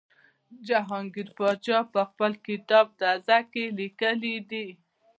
جهانګیر 0.67 1.27
پادشاه 1.37 1.85
په 1.93 2.01
خپل 2.09 2.31
کتاب 2.47 2.85
تزک 2.99 3.45
کې 3.53 3.63
لیکلي 3.79 4.35
دي. 4.49 4.67